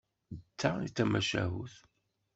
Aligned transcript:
D 0.47 0.47
ta 0.59 0.71
i 0.85 0.87
d 0.89 0.93
tamacahut. 0.95 1.75